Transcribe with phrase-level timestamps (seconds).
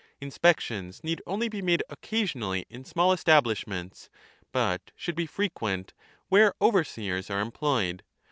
[0.19, 4.09] Inspections need only be made occasionally in small establishments,
[4.51, 5.93] but should be frequent
[6.27, 8.01] where overseers are employed.